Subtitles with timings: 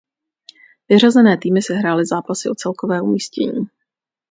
[0.89, 3.67] Vyřazené týmy sehrály zápasy o celkové umístění.